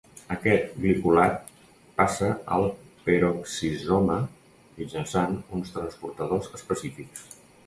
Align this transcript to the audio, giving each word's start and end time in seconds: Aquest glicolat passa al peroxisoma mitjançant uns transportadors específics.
Aquest 0.35 0.69
glicolat 0.85 1.51
passa 1.99 2.29
al 2.55 2.65
peroxisoma 3.09 4.17
mitjançant 4.81 5.39
uns 5.61 5.75
transportadors 5.77 6.51
específics. 6.61 7.27